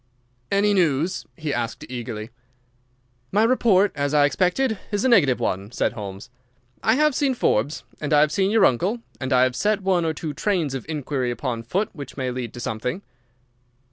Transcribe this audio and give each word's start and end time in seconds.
"Any 0.51 0.73
news?" 0.73 1.27
he 1.37 1.53
asked, 1.53 1.85
eagerly. 1.87 2.31
"My 3.31 3.43
report, 3.43 3.91
as 3.93 4.15
I 4.15 4.25
expected, 4.25 4.79
is 4.91 5.05
a 5.05 5.07
negative 5.07 5.39
one," 5.39 5.71
said 5.71 5.93
Holmes. 5.93 6.31
"I 6.81 6.95
have 6.95 7.13
seen 7.13 7.35
Forbes, 7.35 7.83
and 7.99 8.11
I 8.11 8.21
have 8.21 8.31
seen 8.31 8.49
your 8.49 8.65
uncle, 8.65 9.01
and 9.19 9.31
I 9.31 9.43
have 9.43 9.55
set 9.55 9.83
one 9.83 10.03
or 10.03 10.15
two 10.15 10.33
trains 10.33 10.73
of 10.73 10.89
inquiry 10.89 11.29
upon 11.29 11.61
foot 11.61 11.89
which 11.93 12.17
may 12.17 12.31
lead 12.31 12.51
to 12.55 12.59
something." 12.59 13.03